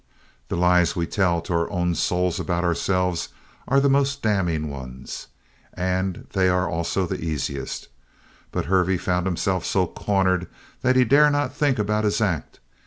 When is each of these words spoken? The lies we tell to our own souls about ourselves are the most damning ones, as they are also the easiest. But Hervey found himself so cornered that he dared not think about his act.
The 0.47 0.55
lies 0.57 0.95
we 0.95 1.05
tell 1.05 1.41
to 1.41 1.53
our 1.53 1.69
own 1.69 1.93
souls 1.93 2.39
about 2.39 2.63
ourselves 2.63 3.29
are 3.67 3.79
the 3.79 3.87
most 3.87 4.23
damning 4.23 4.67
ones, 4.67 5.27
as 5.75 6.15
they 6.33 6.49
are 6.49 6.67
also 6.67 7.05
the 7.05 7.23
easiest. 7.23 7.87
But 8.51 8.65
Hervey 8.65 8.97
found 8.97 9.27
himself 9.27 9.63
so 9.63 9.85
cornered 9.85 10.47
that 10.81 10.95
he 10.95 11.05
dared 11.05 11.33
not 11.33 11.53
think 11.53 11.77
about 11.77 12.03
his 12.03 12.19
act. 12.19 12.59